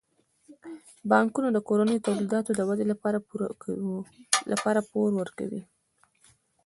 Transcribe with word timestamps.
بانکونه 1.09 1.49
د 1.51 1.57
کورنیو 1.67 2.03
تولیداتو 2.05 2.51
د 2.55 2.61
ودې 2.69 2.85
لپاره 4.51 4.85
پور 4.89 5.09
ورکوي. 5.21 5.61